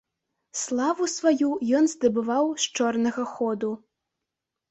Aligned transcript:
Славу 0.59 1.09
сваю 1.15 1.49
ён 1.79 1.83
здабываў 1.93 2.45
з 2.63 2.71
чорнага 2.79 3.23
ходу. 3.37 3.71